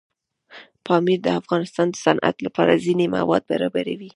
پامیر 0.85 1.19
د 1.23 1.27
افغانستان 1.41 1.87
د 1.91 1.95
صنعت 2.05 2.35
لپاره 2.45 2.81
ځینې 2.85 3.05
مواد 3.15 3.43
برابروي. 3.51 4.09